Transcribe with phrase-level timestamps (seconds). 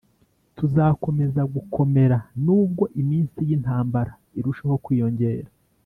[0.57, 5.49] Tuzakomeza gukomera nubwo iminsi y’intambara irushaho kwiyongera